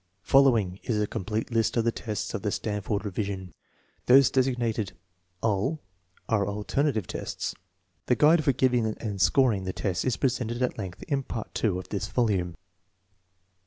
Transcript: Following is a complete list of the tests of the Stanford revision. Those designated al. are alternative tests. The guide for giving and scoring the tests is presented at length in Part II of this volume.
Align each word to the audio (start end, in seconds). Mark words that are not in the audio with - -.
Following 0.23 0.79
is 0.81 0.99
a 0.99 1.05
complete 1.05 1.51
list 1.51 1.77
of 1.77 1.83
the 1.83 1.91
tests 1.91 2.33
of 2.33 2.41
the 2.41 2.49
Stanford 2.51 3.05
revision. 3.05 3.53
Those 4.07 4.31
designated 4.31 4.93
al. 5.43 5.79
are 6.27 6.47
alternative 6.47 7.05
tests. 7.05 7.53
The 8.07 8.15
guide 8.15 8.43
for 8.43 8.51
giving 8.51 8.87
and 8.87 9.21
scoring 9.21 9.65
the 9.65 9.73
tests 9.73 10.03
is 10.03 10.17
presented 10.17 10.63
at 10.63 10.79
length 10.79 11.03
in 11.03 11.21
Part 11.21 11.63
II 11.63 11.77
of 11.77 11.89
this 11.89 12.07
volume. 12.07 12.55